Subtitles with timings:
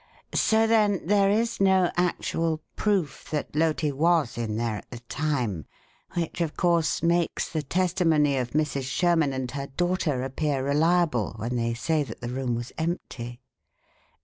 [0.33, 5.65] So, then, there is no actual proof that Loti was in there at the time,
[6.15, 8.85] which, of course, makes the testimony of Mrs.
[8.85, 13.41] Sherman and her daughter appear reliable when they say that the room was empty."